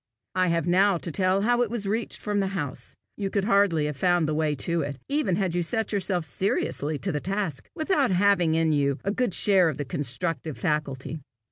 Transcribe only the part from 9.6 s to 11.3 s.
of the constructive faculty.